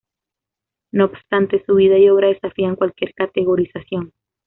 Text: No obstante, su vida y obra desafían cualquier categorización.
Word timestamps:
No 0.91 1.05
obstante, 1.05 1.63
su 1.63 1.75
vida 1.75 1.95
y 1.99 2.09
obra 2.09 2.29
desafían 2.29 2.75
cualquier 2.75 3.13
categorización. 3.13 4.13